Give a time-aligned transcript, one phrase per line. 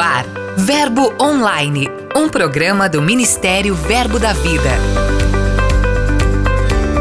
[0.00, 0.24] ar,
[0.56, 4.70] Verbo Online, um programa do Ministério Verbo da Vida.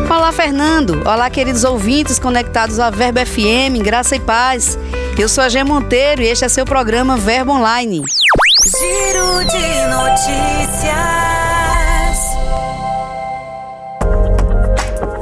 [0.10, 1.02] Olá, Fernando.
[1.06, 4.78] Olá, queridos ouvintes conectados à Verbo FM, graça e paz.
[5.18, 8.04] Eu sou a Gê Monteiro e este é seu programa Verbo Online.
[8.66, 10.90] Giro de notícias.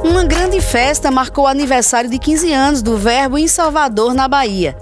[0.02, 4.76] Uma grande festa marcou o aniversário de 15 anos do Verbo em Salvador, na Bahia.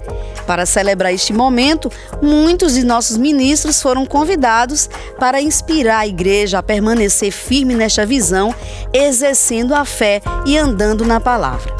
[0.47, 6.63] Para celebrar este momento, muitos de nossos ministros foram convidados para inspirar a igreja a
[6.63, 8.55] permanecer firme nesta visão,
[8.93, 11.75] exercendo a fé e andando na palavra.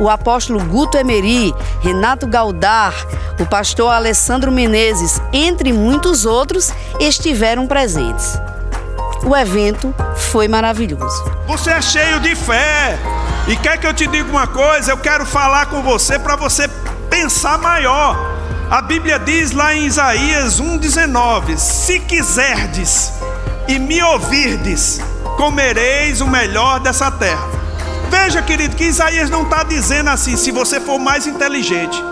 [0.00, 2.94] O apóstolo Guto Emery, Renato Galdar,
[3.38, 8.40] o pastor Alessandro Menezes, entre muitos outros, estiveram presentes.
[9.22, 11.22] O evento foi maravilhoso.
[11.46, 12.98] Você é cheio de fé.
[13.46, 14.92] E quer que eu te diga uma coisa?
[14.92, 16.66] Eu quero falar com você para você
[17.10, 18.16] pensar maior.
[18.70, 23.12] A Bíblia diz lá em Isaías 1,19: Se quiserdes
[23.66, 25.00] e me ouvirdes,
[25.36, 27.48] comereis o melhor dessa terra.
[28.08, 32.02] Veja, querido, que Isaías não está dizendo assim: se você for mais inteligente,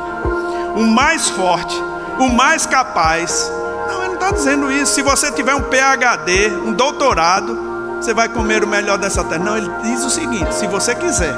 [0.77, 1.75] o mais forte,
[2.19, 3.51] o mais capaz.
[3.87, 4.95] Não, ele não está dizendo isso.
[4.95, 9.45] Se você tiver um PhD, um doutorado, você vai comer o melhor dessa terra.
[9.45, 11.35] Não, ele diz o seguinte: se você quiser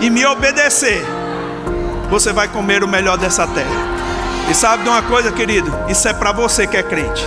[0.00, 1.04] e me obedecer,
[2.08, 3.96] você vai comer o melhor dessa terra.
[4.48, 5.76] E sabe de uma coisa, querido?
[5.88, 7.26] Isso é para você que é crente.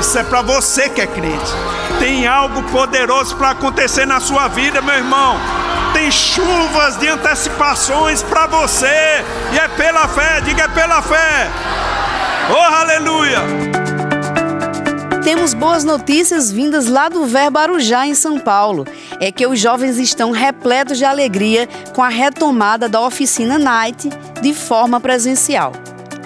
[0.00, 1.52] Isso é para você que é crente.
[1.98, 5.38] Tem algo poderoso para acontecer na sua vida, meu irmão.
[5.92, 9.24] Tem chuvas de antecipações para você.
[9.52, 11.50] E é pela fé, diga é pela fé.
[12.50, 13.85] Oh, aleluia!
[15.26, 18.86] Temos boas notícias vindas lá do Verbo Arujá, em São Paulo.
[19.20, 24.08] É que os jovens estão repletos de alegria com a retomada da oficina Night
[24.40, 25.72] de forma presencial.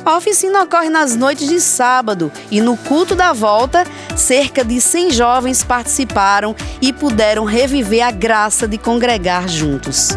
[0.04, 5.12] A oficina ocorre nas noites de sábado e no culto da volta, cerca de 100
[5.12, 10.10] jovens participaram e puderam reviver a graça de congregar juntos.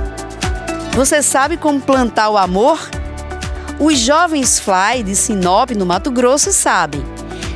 [0.92, 2.82] Você sabe como plantar o amor?
[3.80, 7.13] Os jovens Fly de Sinop, no Mato Grosso, sabem.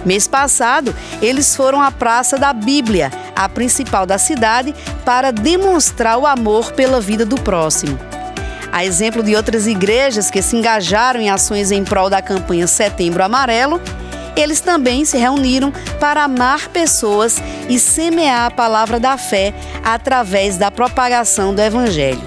[0.07, 4.73] Mês passado, eles foram à Praça da Bíblia, a principal da cidade,
[5.03, 8.00] para demonstrar o amor pela vida do próximo.
[8.72, 13.22] A exemplo de outras igrejas que se engajaram em ações em prol da campanha Setembro
[13.22, 13.81] Amarelo,
[14.38, 17.35] eles também se reuniram para amar pessoas
[17.68, 19.53] e semear a palavra da fé
[19.84, 22.22] através da propagação do Evangelho.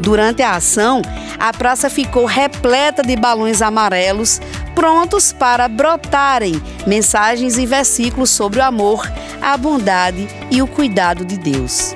[0.00, 1.02] Durante a ação,
[1.38, 4.40] a praça ficou repleta de balões amarelos,
[4.74, 11.38] prontos para brotarem mensagens e versículos sobre o amor, a bondade e o cuidado de
[11.38, 11.94] Deus.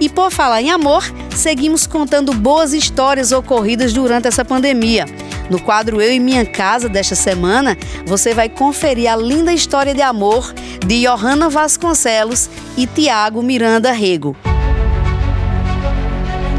[0.00, 1.04] E por falar em amor,
[1.36, 5.06] seguimos contando boas histórias ocorridas durante essa pandemia.
[5.48, 10.02] No quadro Eu e Minha Casa desta semana, você vai conferir a linda história de
[10.02, 10.52] amor
[10.84, 14.36] de Johanna Vasconcelos e Tiago Miranda Rego.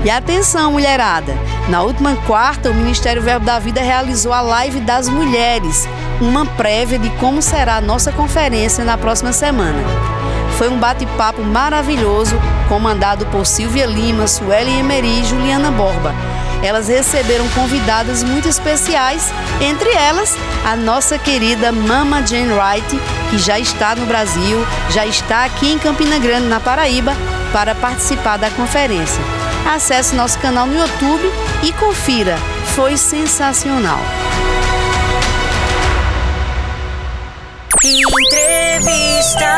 [0.04, 1.34] E atenção, mulherada!
[1.70, 5.88] Na última quarta, o Ministério Verbo da Vida realizou a Live das Mulheres,
[6.20, 9.82] uma prévia de como será a nossa conferência na próxima semana.
[10.58, 12.36] Foi um bate-papo maravilhoso,
[12.68, 16.14] comandado por Silvia Lima, Sueli Emery e Juliana Borba.
[16.62, 19.32] Elas receberam convidadas muito especiais,
[19.62, 20.36] entre elas
[20.66, 23.00] a nossa querida Mama Jane Wright,
[23.30, 27.14] que já está no Brasil, já está aqui em Campina Grande, na Paraíba,
[27.54, 29.43] para participar da conferência.
[29.66, 31.24] Acesse nosso canal no YouTube
[31.64, 32.38] e confira.
[32.76, 34.00] Foi sensacional.
[37.84, 39.54] Entrevista.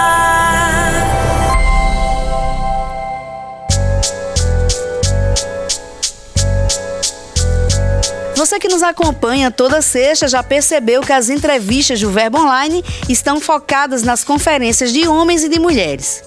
[8.36, 13.40] Você que nos acompanha toda sexta já percebeu que as entrevistas do Verbo Online estão
[13.40, 16.24] focadas nas conferências de homens e de mulheres.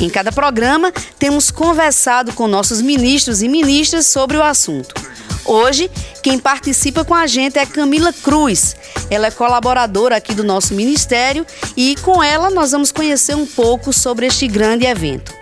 [0.00, 4.94] Em cada programa, temos conversado com nossos ministros e ministras sobre o assunto.
[5.44, 5.90] Hoje,
[6.22, 8.76] quem participa com a gente é Camila Cruz.
[9.10, 11.44] Ela é colaboradora aqui do nosso ministério
[11.76, 15.32] e com ela nós vamos conhecer um pouco sobre este grande evento.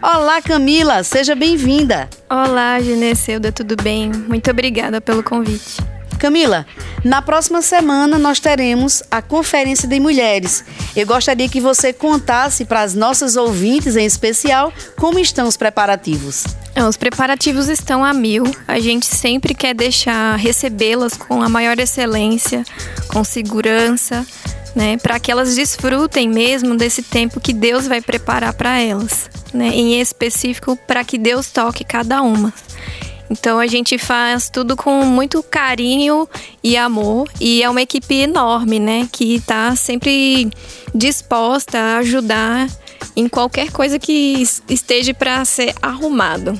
[0.00, 2.08] Olá, Camila, seja bem-vinda.
[2.30, 4.12] Olá, Geneceuda, tudo bem?
[4.12, 5.97] Muito obrigada pelo convite.
[6.18, 6.66] Camila,
[7.04, 10.64] na próxima semana nós teremos a Conferência de Mulheres.
[10.96, 16.44] Eu gostaria que você contasse para as nossas ouvintes, em especial, como estão os preparativos.
[16.74, 18.44] É, Os preparativos estão a mil.
[18.66, 22.64] A gente sempre quer deixar recebê-las com a maior excelência,
[23.08, 24.26] com segurança,
[24.74, 29.68] né, para que elas desfrutem mesmo desse tempo que Deus vai preparar para elas, né,
[29.68, 32.52] em específico para que Deus toque cada uma.
[33.30, 36.28] Então a gente faz tudo com muito carinho
[36.62, 40.50] e amor e é uma equipe enorme, né, que está sempre
[40.94, 42.68] disposta a ajudar
[43.14, 46.58] em qualquer coisa que esteja para ser arrumado.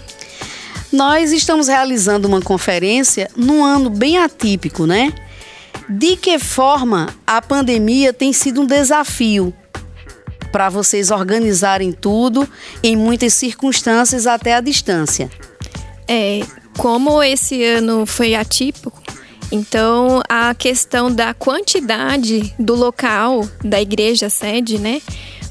[0.92, 5.12] Nós estamos realizando uma conferência num ano bem atípico, né?
[5.88, 9.52] De que forma a pandemia tem sido um desafio
[10.50, 12.48] para vocês organizarem tudo
[12.82, 15.30] em muitas circunstâncias até a distância?
[16.08, 16.40] É,
[16.76, 19.02] como esse ano foi atípico,
[19.52, 25.00] então a questão da quantidade do local da igreja sede, né,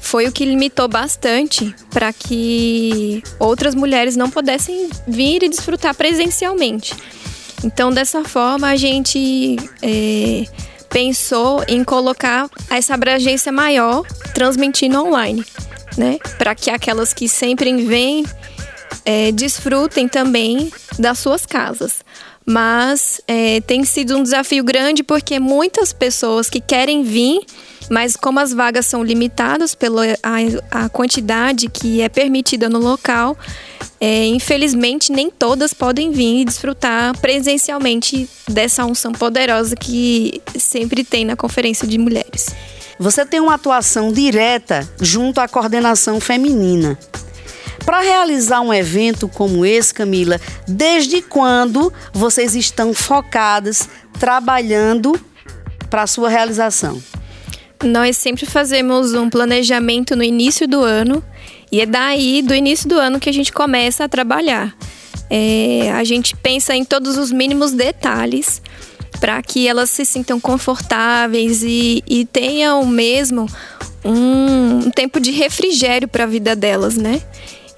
[0.00, 6.94] foi o que limitou bastante para que outras mulheres não pudessem vir e desfrutar presencialmente.
[7.64, 10.44] Então, dessa forma, a gente é,
[10.88, 14.02] pensou em colocar essa abrangência maior
[14.32, 15.44] transmitindo online,
[15.96, 16.18] né?
[16.38, 18.24] Para que aquelas que sempre vêm
[19.04, 22.00] é, desfrutem também das suas casas.
[22.44, 27.40] Mas é, tem sido um desafio grande porque muitas pessoas que querem vir,
[27.90, 33.36] mas como as vagas são limitadas pela a, a quantidade que é permitida no local,
[34.00, 41.26] é, infelizmente nem todas podem vir e desfrutar presencialmente dessa unção poderosa que sempre tem
[41.26, 42.46] na Conferência de Mulheres.
[42.98, 46.98] Você tem uma atuação direta junto à coordenação feminina.
[47.88, 53.88] Para realizar um evento como esse, Camila, desde quando vocês estão focadas,
[54.20, 55.18] trabalhando
[55.88, 57.02] para sua realização?
[57.82, 61.24] Nós sempre fazemos um planejamento no início do ano
[61.72, 64.76] e é daí, do início do ano, que a gente começa a trabalhar.
[65.30, 68.60] É, a gente pensa em todos os mínimos detalhes
[69.18, 73.46] para que elas se sintam confortáveis e, e tenham mesmo
[74.04, 77.22] um, um tempo de refrigério para a vida delas, né?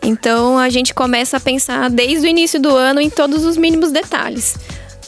[0.03, 3.93] Então a gente começa a pensar desde o início do ano em todos os mínimos
[3.93, 4.57] detalhes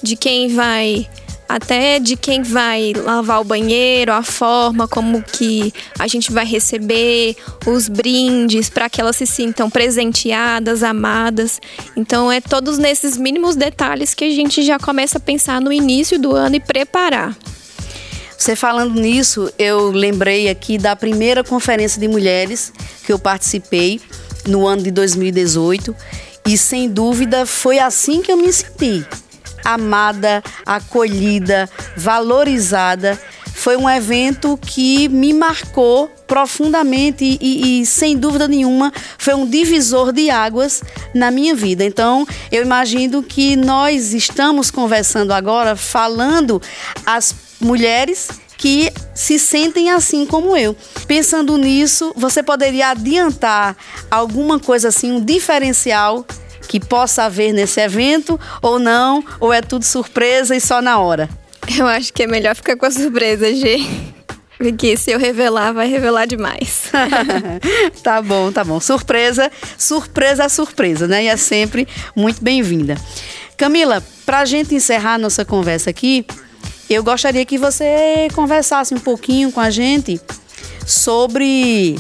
[0.03, 1.09] de quem vai
[1.49, 7.37] até de quem vai lavar o banheiro, a forma como que a gente vai receber,
[7.67, 11.61] os brindes para que elas se sintam presenteadas, amadas.
[11.95, 16.19] Então é todos nesses mínimos detalhes que a gente já começa a pensar no início
[16.19, 17.37] do ano e preparar.
[18.39, 22.73] Você falando nisso, eu lembrei aqui da primeira conferência de mulheres
[23.05, 24.01] que eu participei
[24.47, 25.95] no ano de 2018
[26.47, 29.07] e sem dúvida foi assim que eu me senti
[29.65, 33.19] amada, acolhida, valorizada.
[33.55, 39.47] Foi um evento que me marcou profundamente e, e, e, sem dúvida nenhuma foi um
[39.47, 40.83] divisor de águas
[41.15, 41.85] na minha vida.
[41.85, 46.61] Então, eu imagino que nós estamos conversando agora, falando
[47.07, 48.29] às mulheres
[48.63, 50.77] que se sentem assim como eu.
[51.09, 53.77] Pensando nisso, você poderia adiantar
[54.09, 56.25] alguma coisa assim, um diferencial
[56.69, 59.25] que possa haver nesse evento ou não?
[59.41, 61.29] Ou é tudo surpresa e só na hora?
[61.77, 63.85] Eu acho que é melhor ficar com a surpresa, G.
[64.57, 66.85] Porque se eu revelar, vai revelar demais.
[68.01, 68.79] tá bom, tá bom.
[68.79, 71.25] Surpresa, surpresa, surpresa, né?
[71.25, 72.97] E é sempre muito bem-vinda.
[73.57, 76.25] Camila, para a gente encerrar nossa conversa aqui,
[76.93, 80.21] eu gostaria que você conversasse um pouquinho com a gente
[80.87, 81.97] sobre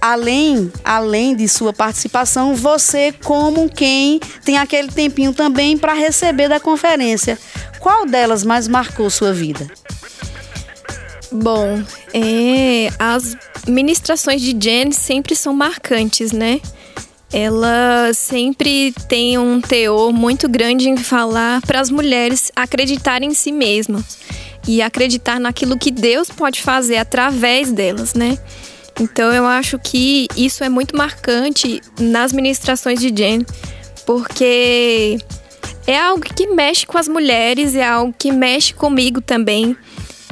[0.00, 6.60] além, além de sua participação, você como quem tem aquele tempinho também para receber da
[6.60, 7.38] conferência.
[7.80, 9.66] Qual delas mais marcou sua vida?
[11.30, 11.82] Bom,
[12.14, 16.60] é, as ministrações de Jen sempre são marcantes, né?
[17.32, 23.52] Ela sempre tem um teor muito grande em falar para as mulheres acreditarem em si
[23.52, 24.18] mesmas
[24.66, 28.38] e acreditar naquilo que Deus pode fazer através delas, né?
[29.00, 33.44] Então eu acho que isso é muito marcante nas ministrações de Jen,
[34.04, 35.18] porque
[35.86, 39.76] é algo que mexe com as mulheres, é algo que mexe comigo também,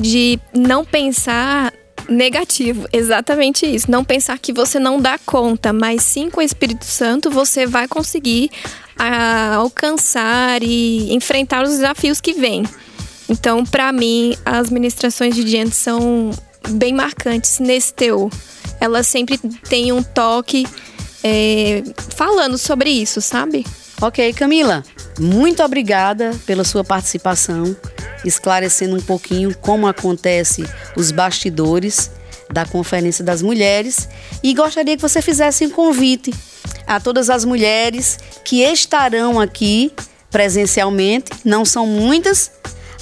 [0.00, 1.72] de não pensar
[2.08, 3.90] negativo, exatamente isso.
[3.90, 7.88] Não pensar que você não dá conta, mas sim com o Espírito Santo você vai
[7.88, 8.50] conseguir
[8.98, 12.64] a, alcançar e enfrentar os desafios que vêm.
[13.28, 16.30] Então, para mim, as ministrações de Jen são
[16.70, 18.30] bem marcantes nesse teor
[18.80, 20.66] ela sempre tem um toque
[21.22, 21.82] é,
[22.14, 23.64] falando sobre isso, sabe?
[24.00, 24.82] Ok, Camila,
[25.18, 27.74] muito obrigada pela sua participação,
[28.28, 30.64] esclarecendo um pouquinho como acontece
[30.96, 32.10] os bastidores
[32.50, 34.08] da Conferência das Mulheres.
[34.42, 36.32] E gostaria que você fizesse um convite
[36.86, 39.92] a todas as mulheres que estarão aqui
[40.30, 42.50] presencialmente, não são muitas,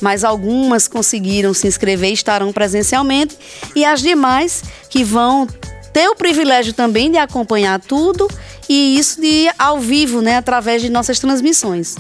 [0.01, 3.37] mas algumas conseguiram se inscrever e estarão presencialmente,
[3.75, 5.47] e as demais que vão
[5.93, 8.29] ter o privilégio também de acompanhar tudo
[8.69, 11.97] e isso de ao vivo, né, através de nossas transmissões.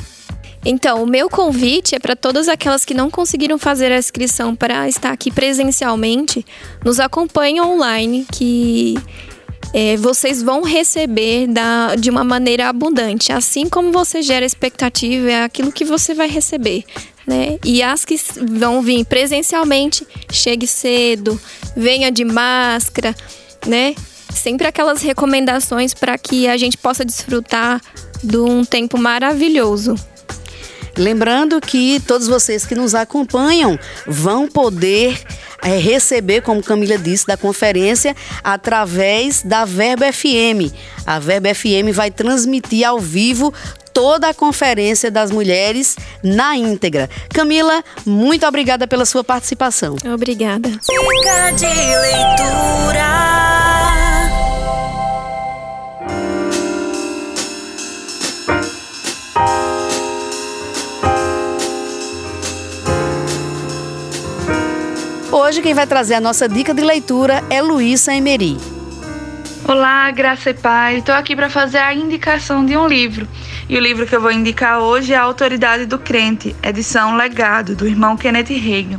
[0.64, 4.88] Então, o meu convite é para todas aquelas que não conseguiram fazer a inscrição para
[4.88, 6.44] estar aqui presencialmente,
[6.83, 8.94] nos acompanhem online, que
[9.75, 13.30] é, vocês vão receber da, de uma maneira abundante.
[13.30, 16.85] Assim como você gera expectativa, é aquilo que você vai receber.
[17.26, 17.59] Né?
[17.64, 18.16] E as que
[18.50, 21.38] vão vir presencialmente, chegue cedo,
[21.76, 23.14] venha de máscara,
[23.66, 23.94] né?
[24.30, 27.80] Sempre aquelas recomendações para que a gente possa desfrutar
[28.23, 29.94] de um tempo maravilhoso.
[30.96, 35.20] Lembrando que todos vocês que nos acompanham vão poder
[35.62, 40.72] é, receber, como Camila disse, da conferência através da Verbo FM.
[41.06, 43.52] A Verbo FM vai transmitir ao vivo
[43.94, 47.08] toda a conferência das mulheres na íntegra.
[47.32, 49.96] Camila, muito obrigada pela sua participação.
[50.12, 50.68] Obrigada.
[50.68, 53.53] Dica de leitura.
[65.44, 68.56] Hoje quem vai trazer a nossa dica de leitura é Luísa Emery.
[69.68, 70.96] Olá, graça e pai.
[70.96, 73.28] Estou aqui para fazer a indicação de um livro.
[73.68, 77.76] E o livro que eu vou indicar hoje é A Autoridade do Crente, edição Legado,
[77.76, 78.98] do irmão Kenneth Reagan.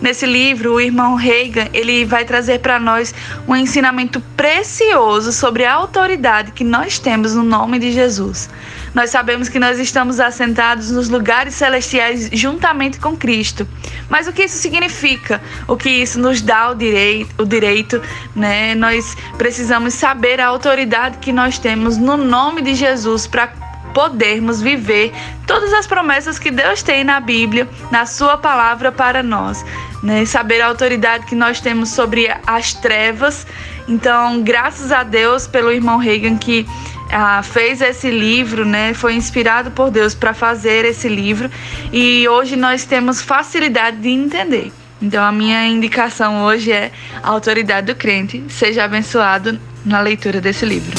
[0.00, 3.14] Nesse livro, o irmão Reagan ele vai trazer para nós
[3.46, 8.48] um ensinamento precioso sobre a autoridade que nós temos no nome de Jesus.
[8.94, 13.68] Nós sabemos que nós estamos assentados nos lugares celestiais juntamente com Cristo.
[14.10, 15.40] Mas o que isso significa?
[15.66, 18.02] O que isso nos dá o direito, o direito,
[18.34, 18.74] né?
[18.74, 25.12] Nós precisamos saber a autoridade que nós temos no nome de Jesus para podermos viver
[25.46, 29.64] todas as promessas que Deus tem na Bíblia, na Sua palavra para nós.
[30.02, 30.24] Né?
[30.24, 33.46] Saber a autoridade que nós temos sobre as trevas.
[33.88, 36.66] Então, graças a Deus pelo irmão Reagan que
[37.12, 38.94] ah, fez esse livro, né?
[38.94, 41.50] Foi inspirado por Deus para fazer esse livro
[41.92, 44.72] e hoje nós temos facilidade de entender.
[45.02, 46.90] Então a minha indicação hoje é
[47.22, 48.44] a autoridade do crente.
[48.48, 50.98] Seja abençoado na leitura desse livro.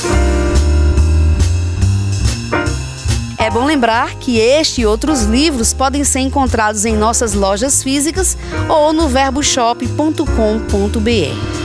[3.37, 8.37] É bom lembrar que este e outros livros podem ser encontrados em nossas lojas físicas
[8.69, 11.60] ou no verboshop.com.br.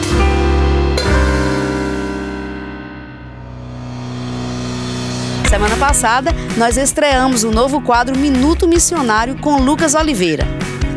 [5.57, 10.47] Semana passada, nós estreamos o novo quadro Minuto Missionário com Lucas Oliveira.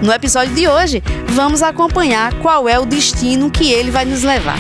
[0.04, 4.58] No episódio de hoje, vamos acompanhar qual é o destino que ele vai nos levar.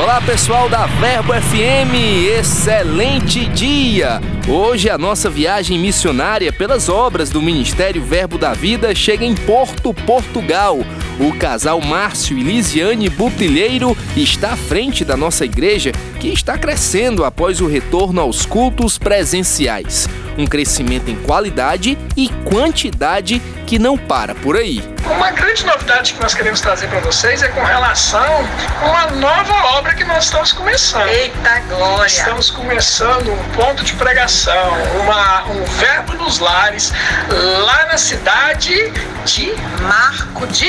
[0.00, 4.20] Olá pessoal da Verbo FM, excelente dia!
[4.48, 9.92] Hoje a nossa viagem missionária pelas obras do Ministério Verbo da Vida chega em Porto,
[9.92, 10.78] Portugal.
[11.18, 17.24] O casal Márcio e Lisiane Butilheiro está à frente da nossa igreja, que está crescendo
[17.24, 20.08] após o retorno aos cultos presenciais.
[20.38, 24.82] Um crescimento em qualidade e quantidade que não para por aí.
[25.04, 28.46] Uma grande novidade que nós queremos trazer para vocês é com relação
[28.80, 31.08] a uma nova obra que nós estamos começando.
[31.08, 32.06] Eita glória!
[32.06, 36.92] Estamos começando um ponto de pregação, uma, um verbo nos lares,
[37.28, 38.92] lá na cidade
[39.24, 40.68] de Marco de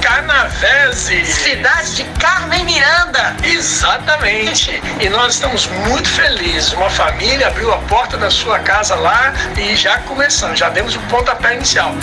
[0.00, 1.24] Canavese.
[1.24, 3.36] Cidade de Carmen Miranda.
[3.42, 4.80] Exatamente.
[5.00, 6.72] E nós estamos muito felizes.
[6.72, 11.00] Uma família abriu a porta da sua casa lá e já começamos, já demos o
[11.02, 11.94] pontapé inicial.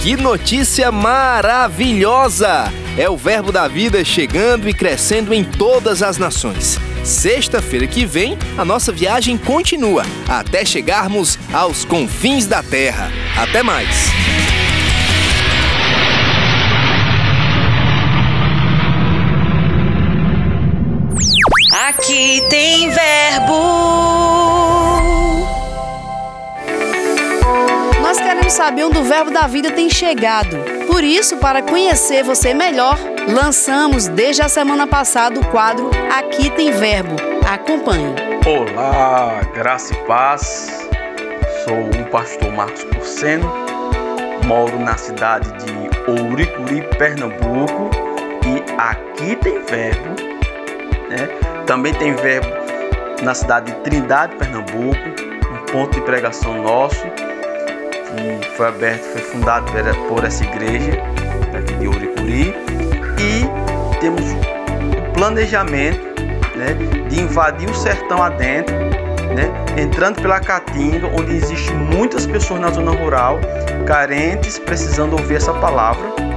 [0.00, 2.72] Que notícia maravilhosa!
[2.98, 6.78] É o Verbo da Vida chegando e crescendo em todas as nações.
[7.04, 13.10] Sexta-feira que vem, a nossa viagem continua até chegarmos aos confins da Terra.
[13.36, 14.51] Até mais!
[21.88, 23.58] Aqui tem verbo.
[28.00, 30.58] Nós queremos saber onde o Verbo da Vida tem chegado.
[30.86, 32.96] Por isso, para conhecer você melhor,
[33.26, 37.16] lançamos desde a semana passada o quadro Aqui tem Verbo.
[37.44, 38.14] Acompanhe.
[38.46, 40.88] Olá, graça e paz.
[41.64, 43.52] Sou o pastor Marcos Porceno.
[44.46, 47.90] Moro na cidade de Ouricuri, Pernambuco.
[48.46, 50.14] E aqui tem verbo.
[51.08, 51.41] Né?
[51.66, 52.48] Também tem verbo
[53.22, 54.98] na cidade de Trindade, Pernambuco.
[55.52, 57.06] Um ponto de pregação nosso
[58.40, 59.70] que foi aberto, foi fundado
[60.08, 60.92] por essa igreja
[61.50, 62.54] daqui de Uricuri
[63.18, 66.00] e temos o planejamento
[66.56, 66.74] né,
[67.08, 72.92] de invadir o sertão adentro, né, entrando pela Caatinga, onde existem muitas pessoas na zona
[72.92, 73.38] rural
[73.86, 76.31] carentes, precisando ouvir essa palavra.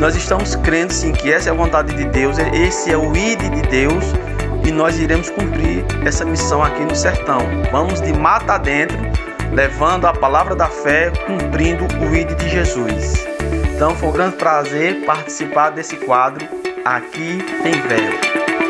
[0.00, 3.40] Nós estamos crendo sim que essa é a vontade de Deus, esse é o ID
[3.40, 4.04] de Deus
[4.66, 7.40] e nós iremos cumprir essa missão aqui no sertão.
[7.70, 8.98] Vamos de mata adentro
[9.52, 13.26] levando a palavra da fé, cumprindo o ID de Jesus.
[13.74, 16.46] Então foi um grande prazer participar desse quadro
[16.84, 18.63] Aqui tem Verbo.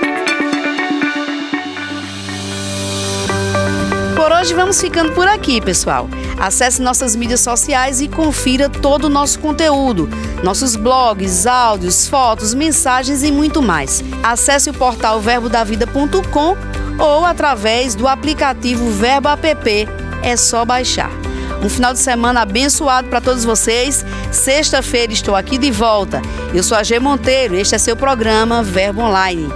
[4.15, 6.09] Por hoje vamos ficando por aqui, pessoal.
[6.39, 10.09] Acesse nossas mídias sociais e confira todo o nosso conteúdo,
[10.43, 14.05] nossos blogs, áudios, fotos, mensagens e muito mais.
[14.23, 16.57] Acesse o portal verbodavida.com
[16.99, 19.89] ou através do aplicativo Verbo App.
[20.23, 21.11] É só baixar.
[21.63, 24.05] Um final de semana abençoado para todos vocês.
[24.31, 26.23] Sexta-feira estou aqui de volta.
[26.53, 27.57] Eu sou a G Monteiro.
[27.57, 29.49] Este é seu programa Verbo Online.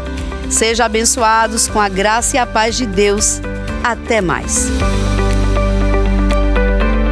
[0.50, 3.40] Sejam abençoados com a graça e a paz de Deus.
[3.88, 4.68] Até mais.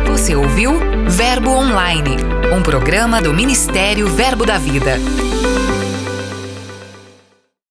[0.08, 0.78] Você ouviu
[1.08, 2.18] Verbo Online,
[2.54, 4.98] um programa do Ministério Verbo da Vida.